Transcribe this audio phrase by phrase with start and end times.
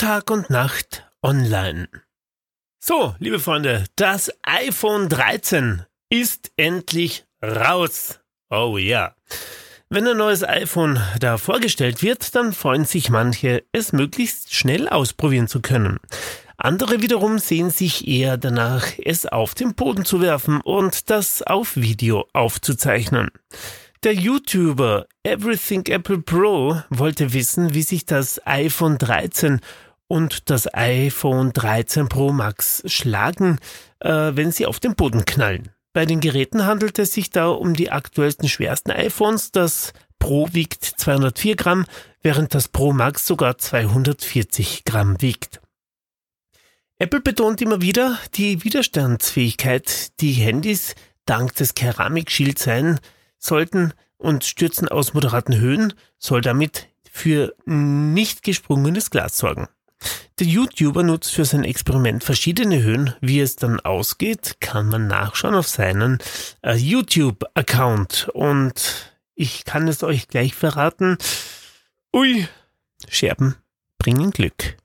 [0.00, 1.86] Tag und Nacht online.
[2.82, 8.18] So, liebe Freunde, das iPhone 13 ist endlich raus.
[8.48, 9.14] Oh ja.
[9.90, 15.48] Wenn ein neues iPhone da vorgestellt wird, dann freuen sich manche, es möglichst schnell ausprobieren
[15.48, 15.98] zu können.
[16.56, 21.76] Andere wiederum sehen sich eher danach, es auf den Boden zu werfen und das auf
[21.76, 23.28] Video aufzuzeichnen.
[24.02, 29.60] Der YouTuber Everything Apple Pro wollte wissen, wie sich das iPhone 13
[30.10, 33.60] und das iPhone 13 Pro Max schlagen,
[34.00, 35.68] äh, wenn sie auf den Boden knallen.
[35.92, 39.52] Bei den Geräten handelt es sich da um die aktuellsten schwersten iPhones.
[39.52, 41.86] Das Pro wiegt 204 Gramm,
[42.22, 45.60] während das Pro Max sogar 240 Gramm wiegt.
[46.98, 52.98] Apple betont immer wieder die Widerstandsfähigkeit, die Handys dank des Keramikschilds sein
[53.38, 59.68] sollten und stürzen aus moderaten Höhen, soll damit für nicht gesprungenes Glas sorgen.
[60.40, 63.12] Der YouTuber nutzt für sein Experiment verschiedene Höhen.
[63.20, 66.16] Wie es dann ausgeht, kann man nachschauen auf seinen
[66.62, 68.30] äh, YouTube-Account.
[68.32, 71.18] Und ich kann es euch gleich verraten.
[72.16, 72.48] Ui,
[73.06, 73.56] Scherben
[73.98, 74.79] bringen Glück.